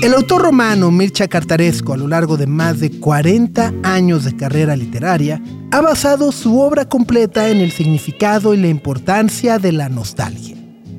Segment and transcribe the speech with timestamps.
[0.00, 4.76] El autor romano Mircea Cartaresco, a lo largo de más de 40 años de carrera
[4.76, 10.56] literaria, ha basado su obra completa en el significado y la importancia de la nostalgia.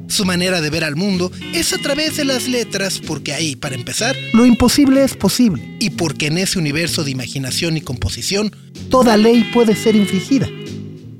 [0.07, 3.75] Su manera de ver al mundo es a través de las letras porque ahí, para
[3.75, 8.51] empezar, lo imposible es posible y porque en ese universo de imaginación y composición,
[8.89, 10.49] toda ley puede ser infligida.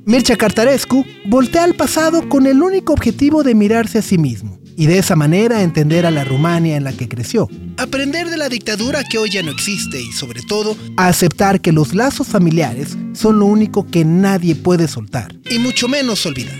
[0.04, 4.86] Mircea Cartarescu voltea al pasado con el único objetivo de mirarse a sí mismo y
[4.86, 7.50] de esa manera entender a la Rumania en la que creció.
[7.76, 11.70] Aprender de la dictadura que hoy ya no existe y sobre todo a aceptar que
[11.70, 16.58] los lazos familiares son lo único que nadie puede soltar y mucho menos olvidar.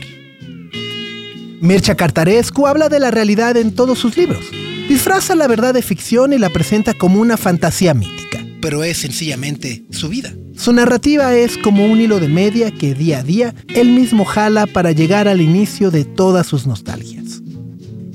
[1.62, 4.44] Mircea Cartarescu habla de la realidad en todos sus libros.
[4.86, 9.86] Disfraza la verdad de ficción y la presenta como una fantasía mítica, pero es sencillamente
[9.92, 10.30] su vida.
[10.58, 14.66] Su narrativa es como un hilo de media que día a día él mismo jala
[14.66, 17.19] para llegar al inicio de todas sus nostalgias.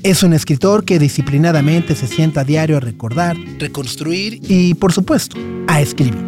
[0.06, 5.36] Es un escritor que disciplinadamente se sienta a diario a recordar, reconstruir y, por supuesto,
[5.66, 6.24] a escribir.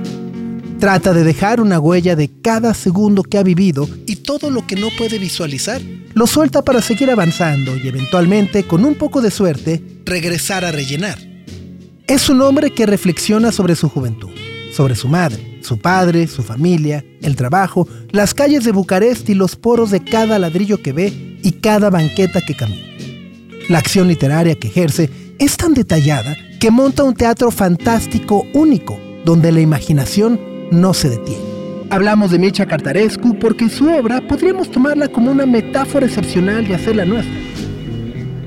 [0.81, 4.75] Trata de dejar una huella de cada segundo que ha vivido y todo lo que
[4.75, 5.81] no puede visualizar
[6.13, 11.21] lo suelta para seguir avanzando y eventualmente, con un poco de suerte, regresar a rellenar.
[12.09, 14.33] Es un hombre que reflexiona sobre su juventud,
[14.73, 19.55] sobre su madre, su padre, su familia, el trabajo, las calles de Bucarest y los
[19.55, 22.89] poros de cada ladrillo que ve y cada banqueta que camina.
[23.69, 29.53] La acción literaria que ejerce es tan detallada que monta un teatro fantástico único, donde
[29.53, 31.45] la imaginación no se detiene.
[31.91, 37.05] Hablamos de Mircea Cartarescu porque su obra podríamos tomarla como una metáfora excepcional y hacerla
[37.05, 37.35] nuestra.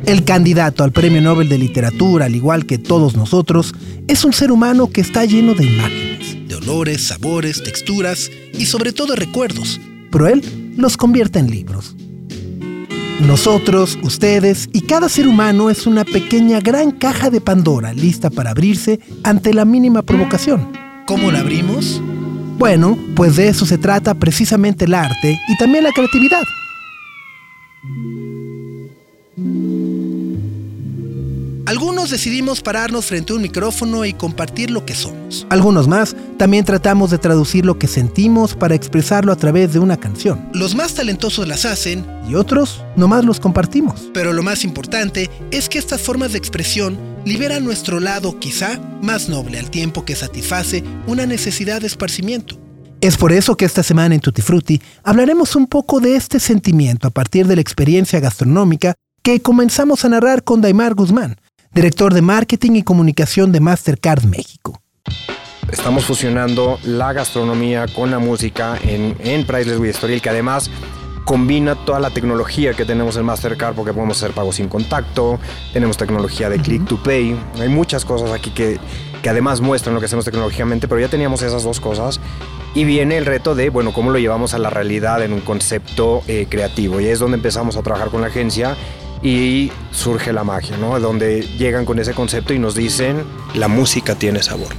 [0.07, 3.75] El candidato al Premio Nobel de Literatura, al igual que todos nosotros,
[4.07, 8.91] es un ser humano que está lleno de imágenes, de olores, sabores, texturas y sobre
[8.91, 9.79] todo recuerdos,
[10.11, 11.95] pero él los convierte en libros.
[13.19, 18.51] Nosotros, ustedes y cada ser humano es una pequeña gran caja de Pandora lista para
[18.51, 20.71] abrirse ante la mínima provocación.
[21.05, 22.01] ¿Cómo la abrimos?
[22.57, 26.43] Bueno, pues de eso se trata precisamente el arte y también la creatividad.
[31.71, 35.47] Algunos decidimos pararnos frente a un micrófono y compartir lo que somos.
[35.49, 39.95] Algunos más también tratamos de traducir lo que sentimos para expresarlo a través de una
[39.95, 40.49] canción.
[40.53, 44.09] Los más talentosos las hacen y otros nomás los compartimos.
[44.13, 49.29] Pero lo más importante es que estas formas de expresión liberan nuestro lado quizá más
[49.29, 52.59] noble al tiempo que satisface una necesidad de esparcimiento.
[52.99, 57.07] Es por eso que esta semana en Tutti Frutti hablaremos un poco de este sentimiento
[57.07, 58.93] a partir de la experiencia gastronómica
[59.23, 61.37] que comenzamos a narrar con Daimar Guzmán,
[61.73, 64.81] director de marketing y comunicación de Mastercard México.
[65.71, 70.69] Estamos fusionando la gastronomía con la música en, en Priceless with Story, que además
[71.23, 75.39] combina toda la tecnología que tenemos en Mastercard porque podemos hacer pagos sin contacto,
[75.71, 78.79] tenemos tecnología de click to pay, hay muchas cosas aquí que,
[79.21, 82.19] que además muestran lo que hacemos tecnológicamente, pero ya teníamos esas dos cosas
[82.73, 86.21] y viene el reto de, bueno, cómo lo llevamos a la realidad en un concepto
[86.27, 88.75] eh, creativo y es donde empezamos a trabajar con la agencia
[89.23, 90.99] y surge la magia, ¿no?
[90.99, 93.23] Donde llegan con ese concepto y nos dicen,
[93.53, 94.69] la música tiene sabor.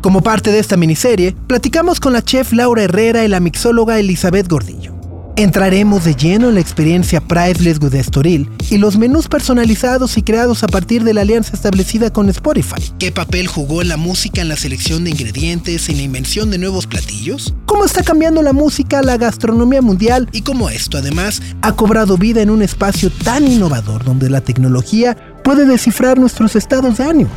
[0.00, 4.48] Como parte de esta miniserie, platicamos con la chef Laura Herrera y la mixóloga Elizabeth
[4.48, 4.91] Gordillo.
[5.36, 10.62] Entraremos de lleno en la experiencia Priceless with Estoril y los menús personalizados y creados
[10.62, 12.82] a partir de la alianza establecida con Spotify.
[12.98, 16.86] ¿Qué papel jugó la música en la selección de ingredientes, en la invención de nuevos
[16.86, 17.54] platillos?
[17.64, 20.28] ¿Cómo está cambiando la música la gastronomía mundial?
[20.32, 25.16] Y cómo esto, además, ha cobrado vida en un espacio tan innovador donde la tecnología
[25.42, 27.30] puede descifrar nuestros estados de ánimo.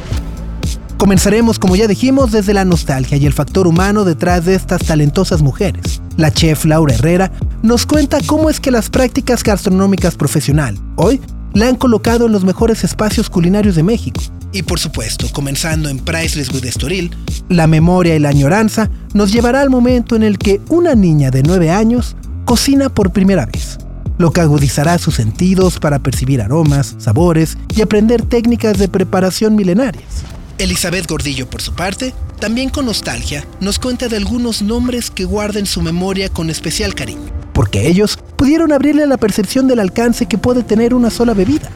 [0.98, 5.42] Comenzaremos, como ya dijimos, desde la nostalgia y el factor humano detrás de estas talentosas
[5.42, 6.02] mujeres.
[6.16, 7.32] La chef Laura Herrera
[7.64, 11.20] nos cuenta cómo es que las prácticas gastronómicas profesional hoy
[11.54, 14.22] la han colocado en los mejores espacios culinarios de México.
[14.54, 17.12] Y por supuesto, comenzando en Priceless with Estoril,
[17.50, 21.44] la memoria y la añoranza nos llevará al momento en el que una niña de
[21.44, 22.16] 9 años
[22.46, 23.80] cocina por primera vez,
[24.18, 30.24] lo que agudizará sus sentidos para percibir aromas, sabores y aprender técnicas de preparación milenarias.
[30.58, 35.60] Elizabeth Gordillo, por su parte, también con nostalgia, nos cuenta de algunos nombres que guarda
[35.60, 40.38] en su memoria con especial cariño, porque ellos pudieron abrirle la percepción del alcance que
[40.38, 41.70] puede tener una sola bebida.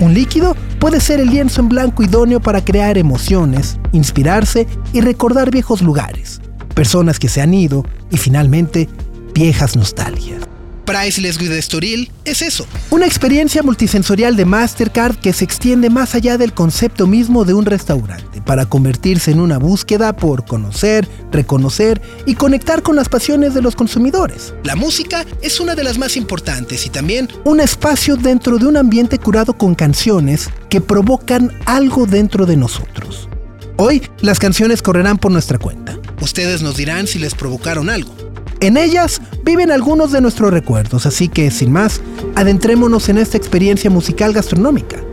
[0.00, 5.50] Un líquido puede ser el lienzo en blanco idóneo para crear emociones, inspirarse y recordar
[5.50, 6.40] viejos lugares,
[6.74, 8.88] personas que se han ido y finalmente
[9.34, 10.43] viejas nostalgias.
[10.84, 16.36] Priceless with Estoril es eso, una experiencia multisensorial de Mastercard que se extiende más allá
[16.36, 22.34] del concepto mismo de un restaurante para convertirse en una búsqueda por conocer, reconocer y
[22.34, 24.54] conectar con las pasiones de los consumidores.
[24.62, 28.76] La música es una de las más importantes y también un espacio dentro de un
[28.76, 33.28] ambiente curado con canciones que provocan algo dentro de nosotros.
[33.76, 35.98] Hoy las canciones correrán por nuestra cuenta.
[36.20, 38.23] Ustedes nos dirán si les provocaron algo.
[38.64, 42.00] En ellas viven algunos de nuestros recuerdos, así que sin más,
[42.34, 45.04] adentrémonos en esta experiencia musical gastronómica.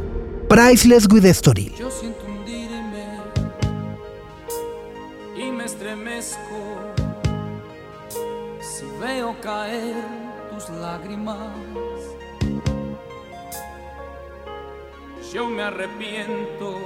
[0.48, 1.76] Priceless with Story.
[1.78, 3.04] Yo siento hundirme
[5.36, 6.40] y me estremezco
[8.62, 9.96] si veo caer
[10.54, 11.52] tus lágrimas.
[15.34, 16.78] Yo me arrepiento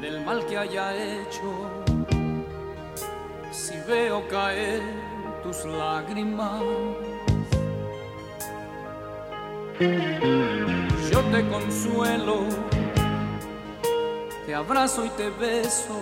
[0.00, 1.81] del mal que haya hecho
[3.52, 4.80] si veo caer
[5.42, 6.62] tus lágrimas.
[11.10, 12.46] Yo te consuelo,
[14.46, 15.98] te abrazo y te beso.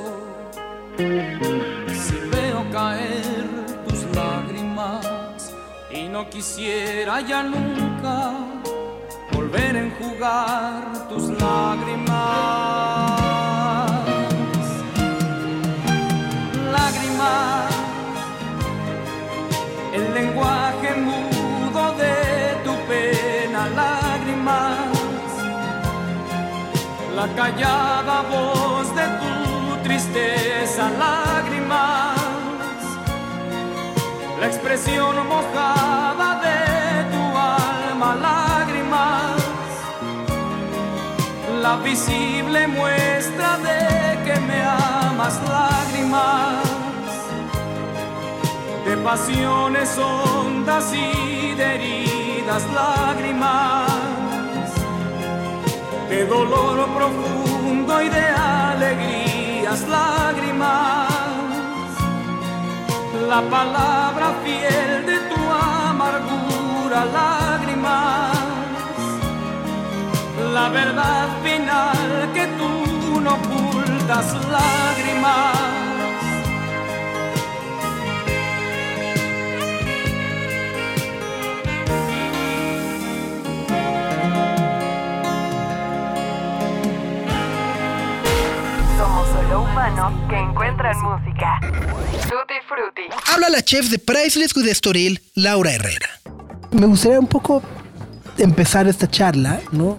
[0.96, 3.46] Si veo caer
[3.88, 5.52] tus lágrimas
[5.90, 8.32] y no quisiera ya nunca
[9.32, 12.69] volver a enjugar tus lágrimas.
[20.14, 22.14] Lenguaje mudo de
[22.64, 24.78] tu pena, lágrimas,
[27.14, 32.16] la callada voz de tu tristeza, lágrimas,
[34.40, 36.60] la expresión mojada de
[37.12, 39.42] tu alma, lágrimas,
[41.62, 46.79] la visible muestra de que me amas, lágrimas
[49.04, 53.90] pasiones hondas y de heridas lágrimas,
[56.08, 61.08] de dolor profundo y de alegrías lágrimas,
[63.28, 68.36] la palabra fiel de tu amargura lágrimas,
[70.52, 75.79] la verdad final que tú no ocultas lágrimas
[90.28, 91.60] que encuentran música.
[91.60, 93.02] Tutti Frutti.
[93.32, 96.08] Habla la chef de Priceless with Estoril, Laura Herrera.
[96.72, 97.62] Me gustaría un poco
[98.38, 99.96] empezar esta charla, ¿no?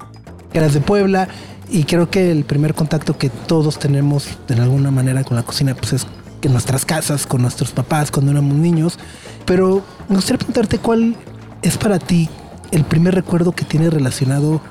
[0.51, 1.27] Que eras de Puebla
[1.69, 5.73] y creo que el primer contacto que todos tenemos de alguna manera con la cocina
[5.73, 6.07] pues es
[6.41, 9.00] en nuestras casas, con nuestros papás cuando éramos niños.
[9.45, 11.15] Pero me gustaría preguntarte cuál
[11.62, 12.29] es para ti
[12.71, 14.62] el primer recuerdo que tienes relacionado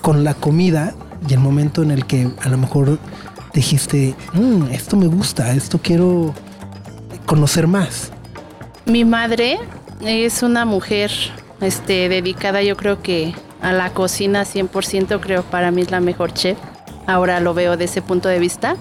[0.00, 0.94] con la comida
[1.28, 2.98] y el momento en el que a lo mejor
[3.52, 6.34] dijiste, mm, esto me gusta, esto quiero
[7.26, 8.12] conocer más?
[8.86, 9.58] Mi madre
[10.04, 11.10] es una mujer
[11.60, 16.32] este, dedicada yo creo que a la cocina 100%, creo para mí es la mejor
[16.32, 16.58] chef.
[17.06, 18.76] Ahora lo veo de ese punto de vista.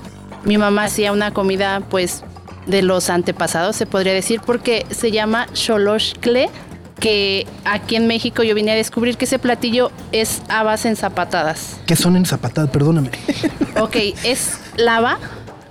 [0.45, 2.23] Mi mamá hacía una comida pues
[2.65, 6.49] de los antepasados, se podría decir, porque se llama Xoloshcle,
[6.99, 11.77] que aquí en México yo vine a descubrir que ese platillo es habas enzapatadas.
[11.85, 12.69] ¿Qué son enzapatadas?
[12.69, 13.11] Perdóname.
[13.79, 15.19] Ok, es lava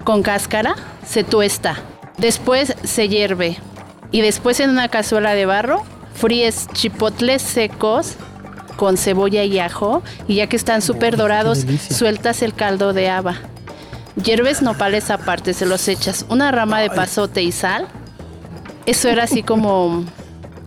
[0.04, 1.76] con cáscara, se tuesta,
[2.16, 3.58] después se hierve
[4.10, 5.82] y después en una cazuela de barro
[6.14, 8.14] fríes chipotles secos
[8.76, 13.36] con cebolla y ajo y ya que están súper dorados sueltas el caldo de haba.
[14.24, 17.86] Hierves nopales aparte, se los echas, una rama de pasote y sal.
[18.86, 20.04] Eso era así como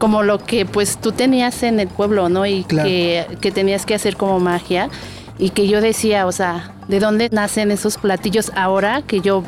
[0.01, 2.47] como lo que pues tú tenías en el pueblo, ¿no?
[2.47, 4.89] Y que, que, tenías que hacer como magia.
[5.37, 9.43] Y que yo decía, o sea, ¿de dónde nacen esos platillos ahora que yo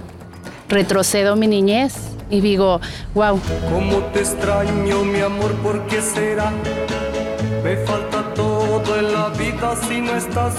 [0.70, 1.96] retrocedo mi niñez?
[2.30, 2.80] Y digo,
[3.16, 3.40] wow.
[3.72, 5.54] ¿Cómo te extraño, mi amor?
[5.56, 6.52] ¿Por qué será?
[7.64, 10.54] Me falta todo en la vida si no estás.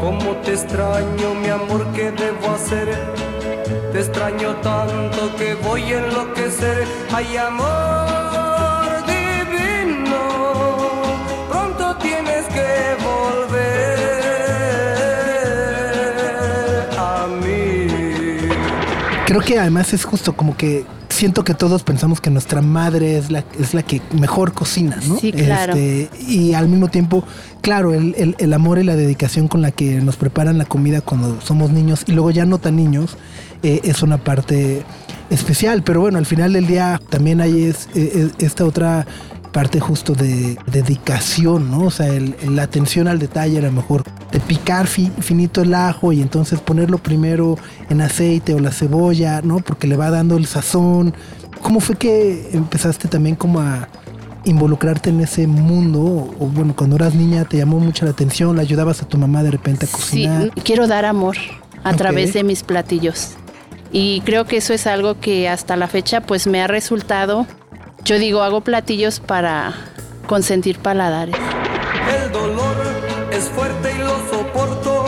[0.00, 1.84] ¿Cómo te extraño, mi amor?
[1.96, 2.96] ¿Qué debo hacer?
[3.92, 6.84] Te extraño tanto que voy a enloquecer.
[7.12, 8.03] Ay, amor.
[19.26, 23.30] Creo que además es justo como que siento que todos pensamos que nuestra madre es
[23.30, 25.16] la, es la que mejor cocina, ¿no?
[25.18, 25.74] Sí, claro.
[25.74, 27.24] Este, y al mismo tiempo,
[27.60, 31.00] claro, el, el- el amor y la dedicación con la que nos preparan la comida
[31.00, 33.16] cuando somos niños y luego ya no tan niños,
[33.62, 34.82] eh, es una parte
[35.30, 35.82] especial.
[35.84, 39.06] Pero bueno, al final del día también hay es- eh, eh, esta otra
[39.54, 41.84] parte justo de dedicación, ¿no?
[41.86, 45.72] O sea, el- la atención al detalle, a lo mejor de picar fi- finito el
[45.74, 47.56] ajo y entonces ponerlo primero
[47.88, 49.60] en aceite o la cebolla, ¿no?
[49.60, 51.14] Porque le va dando el sazón.
[51.62, 53.88] ¿Cómo fue que empezaste también como a
[54.44, 56.00] involucrarte en ese mundo?
[56.00, 59.18] O, o, bueno, cuando eras niña te llamó mucho la atención, le ayudabas a tu
[59.18, 60.50] mamá de repente a Sí, cocinar.
[60.64, 61.36] quiero dar amor
[61.84, 61.96] a Ok.
[61.96, 63.30] través de mis platillos.
[63.92, 67.46] Y creo que eso es algo que hasta la fecha pues me ha resultado.
[68.04, 69.72] Yo digo, hago platillos para
[70.26, 71.34] consentir paladares.
[72.22, 72.76] El dolor
[73.32, 75.06] es fuerte y lo soporto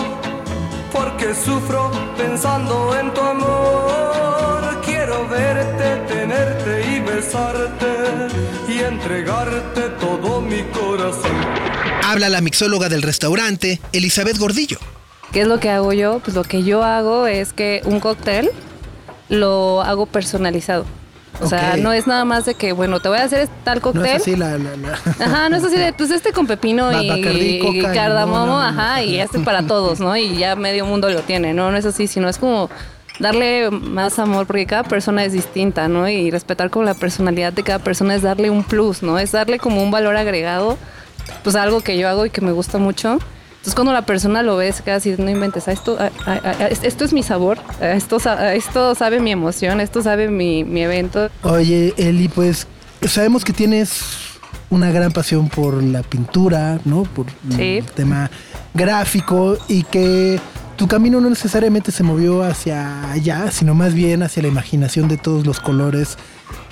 [0.94, 4.80] porque sufro pensando en tu amor.
[4.82, 7.86] Quiero verte, tenerte y besarte
[8.66, 11.36] y entregarte todo mi corazón.
[12.02, 14.78] Habla la mixóloga del restaurante, Elizabeth Gordillo.
[15.32, 16.20] ¿Qué es lo que hago yo?
[16.20, 18.50] Pues lo que yo hago es que un cóctel
[19.28, 20.86] lo hago personalizado.
[21.40, 23.82] O sea, no es nada más de que, bueno, te voy a hacer tal No
[23.82, 24.06] cóctel.
[24.06, 24.56] es así la...
[24.58, 27.08] la- la- Ajá, no es así de, pues este con pepino y,
[27.60, 28.80] coca y no, cardamomo, no, no, no.
[28.80, 30.16] ajá, y este para todos, ¿no?
[30.16, 31.70] Y ya medio mundo lo tiene, ¿no?
[31.70, 32.70] No es así, sino es como
[33.18, 36.08] darle más amor, porque cada persona es distinta, ¿no?
[36.08, 39.18] Y respetar como la personalidad de cada persona es darle un plus, ¿no?
[39.18, 40.76] Es darle como un valor agregado,
[41.42, 43.18] pues algo que yo hago y que me gusta mucho.
[43.66, 46.68] Entonces cuando la persona lo ve, se queda así, no inventes, "Ah, esto, ah, ah,
[46.84, 48.18] esto es mi sabor, esto,
[48.54, 51.30] esto sabe mi emoción, esto sabe mi, mi evento.
[51.42, 52.68] Oye, Eli, pues
[53.08, 54.02] sabemos que tienes
[54.70, 57.02] una gran pasión por la pintura, ¿no?
[57.02, 57.78] Por Sí.
[57.78, 58.30] el tema
[58.72, 60.38] gráfico y que
[60.76, 65.16] tu camino no necesariamente se movió hacia allá, sino más bien hacia la imaginación de
[65.16, 66.16] todos los colores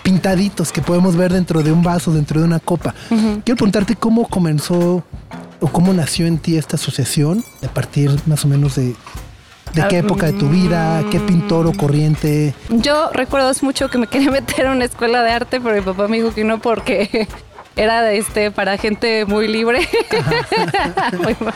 [0.04, 2.94] pintaditos que podemos ver dentro de un vaso, dentro de una copa.
[3.08, 5.02] Quiero preguntarte cómo comenzó
[5.64, 8.94] o cómo nació en ti esta asociación, a partir más o menos de,
[9.72, 12.54] de qué época de tu vida, qué pintor o corriente.
[12.68, 16.06] Yo recuerdo mucho que me quería meter a una escuela de arte, pero mi papá
[16.06, 17.28] me dijo que no porque
[17.76, 19.88] era de este para gente muy libre.
[21.18, 21.54] Muy mal.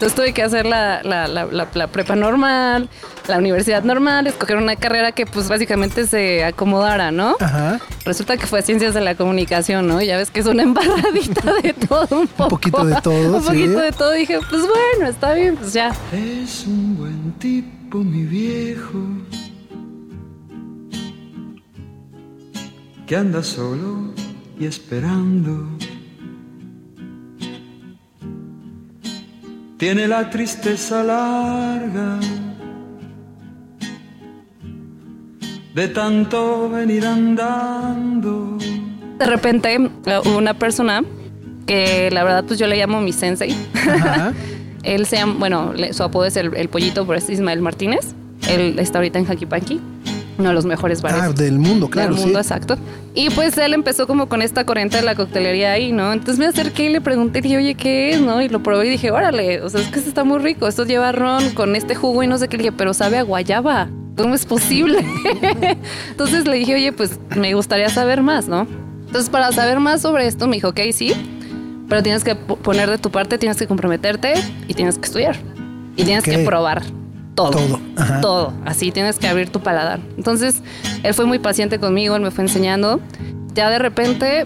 [0.00, 2.88] Entonces tuve que hacer la, la- la- la- la prepa normal,
[3.28, 7.36] la universidad normal, escoger una carrera que pues básicamente se acomodara, ¿no?
[7.38, 7.78] Ajá.
[8.06, 10.00] Resulta que fue ciencias de la comunicación, ¿no?
[10.00, 12.48] Ya ves que es una embarradita de todo un poco.
[12.48, 13.48] poquito de todo, un sí.
[13.48, 14.12] poquito de todo.
[14.12, 15.92] Dije, pues bueno, está bien, pues ya.
[16.12, 18.98] Es un buen tipo, mi viejo,
[23.06, 24.14] que anda solo
[24.58, 25.68] y esperando.
[29.80, 32.20] Tiene la tristeza larga
[35.74, 38.58] de tanto venir andando.
[39.18, 41.02] De repente eh, hubo una persona
[41.66, 43.56] que la verdad pues yo le llamo mi sensei.
[43.74, 44.34] Ajá.
[44.82, 48.14] Él se llama, bueno, su apodo es el, el pollito, pero es Ismael Martínez.
[48.50, 49.80] Él está ahorita en Hakipanki,
[50.38, 51.20] uno de los mejores bares.
[51.22, 52.46] Ah, del mundo, claro, del mundo, sí.
[52.46, 52.76] exacto.
[53.14, 56.12] Y pues él empezó como con esta corriente de la coctelería ahí, ¿no?
[56.12, 58.20] Entonces me acerqué y le pregunté, dije, oye, ¿qué es?
[58.20, 58.40] ¿No?
[58.40, 60.66] Y lo probé y dije, órale, o sea, es que esto está muy rico.
[60.68, 62.56] Esto lleva ron con este jugo y no sé qué.
[62.56, 63.88] Le dije, pero sabe a guayaba.
[64.16, 65.04] ¿Cómo es posible?
[66.10, 68.66] Entonces le dije, oye, pues me gustaría saber más, ¿no?
[69.06, 71.12] Entonces para saber más sobre esto me dijo, ok, sí,
[71.88, 74.34] pero tienes que po- poner de tu parte, tienes que comprometerte
[74.68, 75.36] y tienes que estudiar.
[75.96, 76.82] Y tienes que probar
[77.44, 77.50] todo.
[77.50, 78.20] Todo, ajá.
[78.20, 78.52] Todo.
[78.64, 80.00] Así tienes que abrir tu paladar.
[80.16, 80.62] Entonces,
[81.02, 83.00] él fue muy paciente conmigo, él me fue enseñando.
[83.54, 84.44] Ya de repente,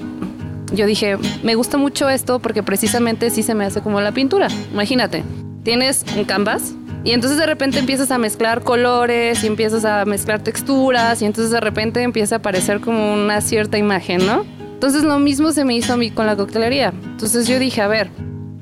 [0.72, 4.48] yo dije, me gusta mucho esto porque precisamente sí se me hace como la pintura.
[4.72, 5.24] Imagínate,
[5.62, 6.74] tienes un canvas
[7.04, 11.52] y entonces de repente empiezas a mezclar colores y empiezas a mezclar texturas y entonces
[11.52, 14.44] de repente empieza a aparecer como una cierta imagen, ¿no?
[14.72, 16.94] Entonces lo mismo se me hizo a mí con la coctelería.
[17.04, 18.08] Entonces yo dije, a ver,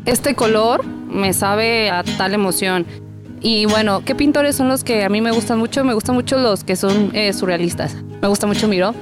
[0.07, 2.85] este color me sabe a tal emoción.
[3.43, 5.85] Y bueno, ¿qué pintores son los que a mí me gustan mucho?
[5.85, 7.97] Me gustan mucho los que son eh, surrealistas.
[8.21, 8.95] Me gusta mucho Miró.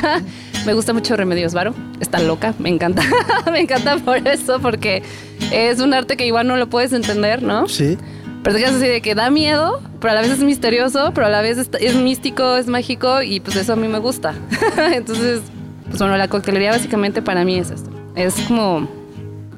[0.66, 1.74] me gusta mucho Remedios Varo.
[1.98, 3.02] Está loca, me encanta.
[3.50, 5.02] me encanta por eso, porque
[5.50, 7.68] es un arte que igual no lo puedes entender, ¿no?
[7.68, 7.96] Sí.
[8.42, 11.26] Pero te quedas así de que da miedo, pero a la vez es misterioso, pero
[11.26, 14.34] a la vez es, es místico, es mágico y pues eso a mí me gusta.
[14.92, 15.40] Entonces,
[15.86, 17.90] pues bueno, la coctelería básicamente para mí es esto.
[18.14, 18.88] Es como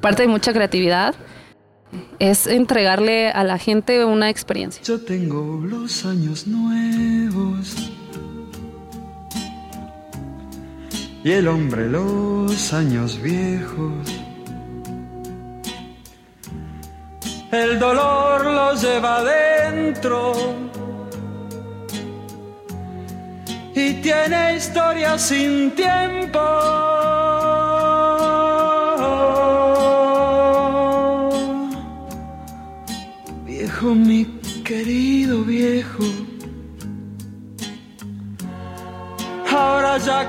[0.00, 1.14] parte de mucha creatividad.
[2.18, 4.82] Es entregarle a la gente una experiencia.
[4.82, 7.74] Yo tengo los años nuevos
[11.24, 14.08] y el hombre los años viejos.
[17.52, 20.32] El dolor los lleva adentro
[23.74, 27.21] y tiene historia sin tiempo.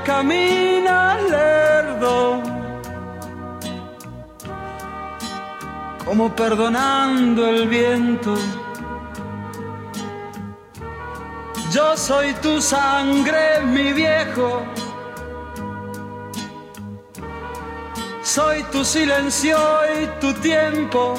[0.06, 2.42] Camina lerdo.
[6.06, 8.36] Como perdonando el viento
[11.74, 14.64] Yo soy tu sangre, mi viejo.
[18.22, 19.58] Soy tu silencio
[20.00, 21.16] y tu tiempo.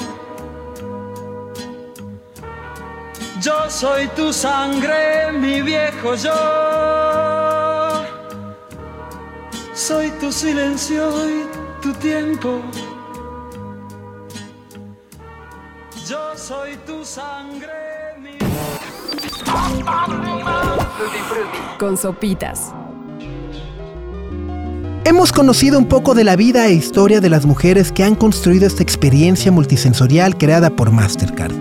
[3.41, 7.64] Yo soy tu sangre, mi viejo, yo.
[9.87, 11.43] Soy tu silencio y
[11.79, 12.59] tu tiempo.
[16.09, 17.69] Yo soy tu sangre.
[21.77, 22.73] Con sopitas.
[25.03, 28.65] Hemos conocido un poco de la vida e historia de las mujeres que han construido
[28.65, 31.53] esta experiencia multisensorial creada por Mastercard.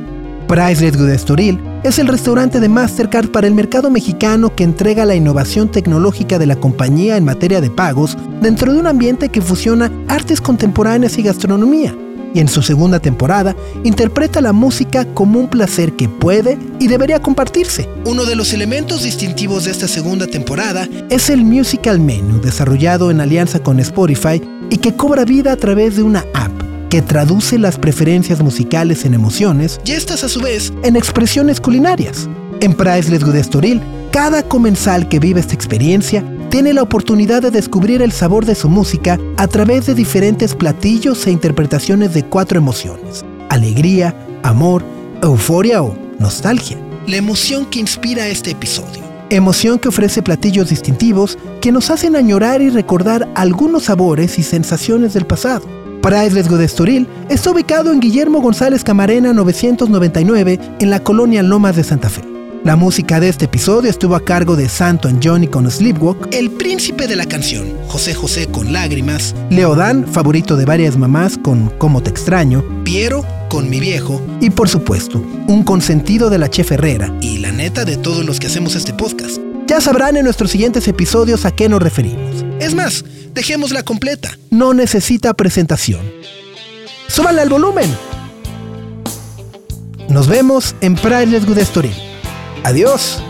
[0.49, 5.15] Priceless Good Estoril es el restaurante de Mastercard para el mercado mexicano que entrega la
[5.15, 9.93] innovación tecnológica de la compañía en materia de pagos dentro de un ambiente que fusiona
[10.09, 11.95] artes contemporáneas y gastronomía
[12.33, 17.21] y en su segunda temporada interpreta la música como un placer que puede y debería
[17.21, 17.89] compartirse.
[18.07, 23.21] Uno de los elementos distintivos de esta segunda temporada es el Musical Menu, desarrollado en
[23.21, 27.77] alianza con Spotify y que cobra vida a través de una app que traduce las
[27.77, 32.29] preferencias musicales en emociones y estas a su vez en expresiones culinarias.
[32.61, 33.83] En Priceless Estoril,
[34.13, 38.69] cada comensal que vive esta experiencia tiene la oportunidad de descubrir el sabor de su
[38.69, 43.25] música a través de diferentes platillos e interpretaciones de cuatro emociones.
[43.49, 44.85] Alegría, amor,
[45.21, 46.79] euforia o nostalgia.
[47.09, 49.03] La emoción que inspira este episodio.
[49.31, 55.13] Emoción que ofrece platillos distintivos que nos hacen añorar y recordar algunos sabores y sensaciones
[55.13, 55.84] del pasado.
[56.05, 61.83] Priceless de Estoril está ubicado en Guillermo González Camarena 999 en la colonia Lomas de
[61.83, 62.21] Santa Fe.
[62.63, 67.07] La música de este episodio estuvo a cargo de Santo Johnny con Sleepwalk, El Príncipe
[67.07, 72.11] de la Canción, José José con Lágrimas, Leodán, favorito de varias mamás con Cómo te
[72.11, 77.39] extraño, Piero con Mi Viejo y por supuesto, un consentido de la Chef Herrera y
[77.39, 79.41] la neta de todos los que hacemos este podcast.
[79.67, 82.45] Ya sabrán en nuestros siguientes episodios a qué nos referimos.
[82.61, 84.39] Es más, dejémosla completa.
[84.51, 86.01] No necesita presentación.
[87.09, 87.95] ¡Súbanle al volumen!
[90.09, 91.91] Nos vemos en Priceless Good Story.
[92.63, 93.24] Adiós.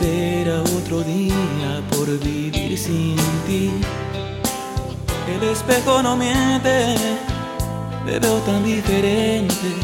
[0.00, 3.70] Espera otro día por vivir sin ti.
[5.28, 6.96] El espejo no miente,
[8.06, 9.74] te veo tan diferente.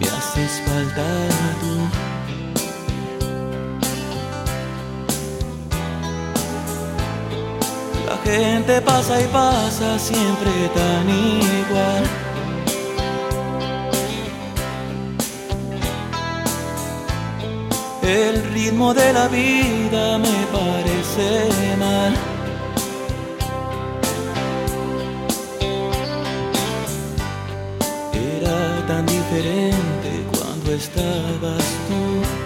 [0.00, 1.04] Me haces falta
[1.60, 1.72] tú.
[8.24, 12.31] gente pasa y pasa siempre tan igual.
[18.02, 22.14] El ritmo de la vida me parece mal.
[28.12, 32.42] Era tan diferente cuando estabas tú.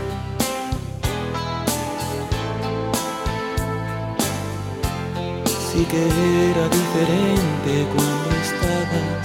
[5.78, 6.02] y que
[6.50, 9.22] era diferente cuando estabas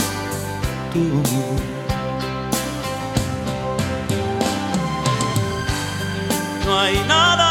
[0.94, 1.81] tú.
[6.82, 7.51] Hay nada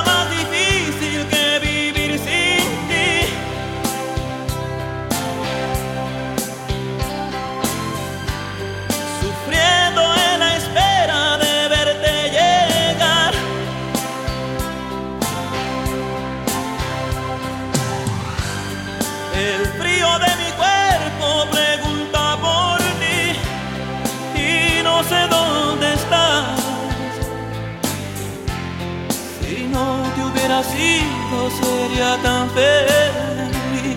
[30.70, 33.96] así no sería tan feliz.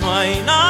[0.00, 0.69] No hay nada.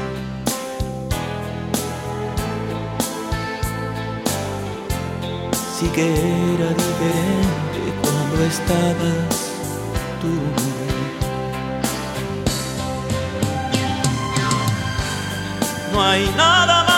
[5.81, 6.05] Sí que
[6.53, 9.35] era diferente cuando estabas
[10.21, 10.31] tú.
[15.91, 16.90] No hay nada más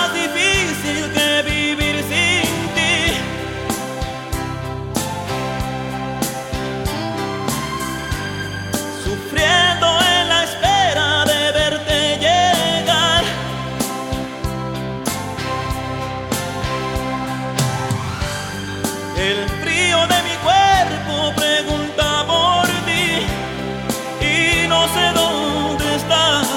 [24.84, 26.48] no sé dónde estás.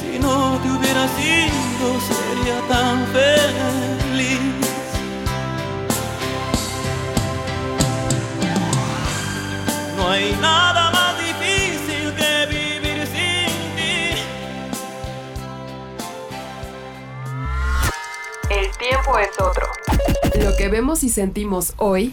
[0.00, 4.40] Si no te hubiera sido, sería tan feliz.
[9.96, 14.18] No hay nada más difícil que vivir sin ti.
[18.50, 19.66] El tiempo es otro.
[20.42, 22.12] Lo que vemos y sentimos hoy,